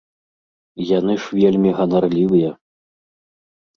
Яны 0.97 1.13
ж 1.25 1.41
вельмі 1.41 1.69
ганарлівыя. 1.81 2.49